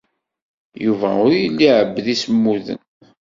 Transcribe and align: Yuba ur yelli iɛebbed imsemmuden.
Yuba 0.85 1.09
ur 1.25 1.31
yelli 1.41 1.65
iɛebbed 1.67 2.05
imsemmuden. 2.13 2.79